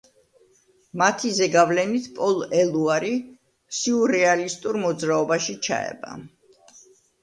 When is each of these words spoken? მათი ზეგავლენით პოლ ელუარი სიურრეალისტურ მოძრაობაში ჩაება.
მათი 1.01 1.33
ზეგავლენით 1.39 2.09
პოლ 2.17 2.41
ელუარი 2.63 3.13
სიურრეალისტურ 3.83 4.85
მოძრაობაში 4.89 5.61
ჩაება. 5.71 6.23